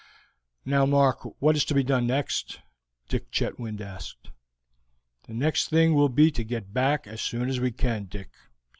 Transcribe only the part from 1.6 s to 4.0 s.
to be done next?" Dick Chetwynd